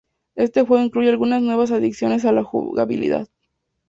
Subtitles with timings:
[0.33, 3.27] Este juego incluye algunas nuevas adiciones a la jugabilidad.